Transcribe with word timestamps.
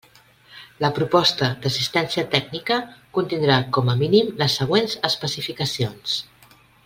La 0.83 0.89
proposta 0.99 1.49
d'assistència 1.65 2.23
tècnica 2.31 2.79
contindrà 3.19 3.59
com 3.77 3.93
a 3.93 3.97
mínim, 4.01 4.33
les 4.41 4.57
següents 4.63 4.97
especificacions. 5.11 6.19